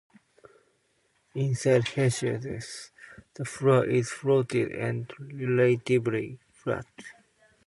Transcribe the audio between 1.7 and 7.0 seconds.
Hesiodus, the floor is flooded and relatively flat.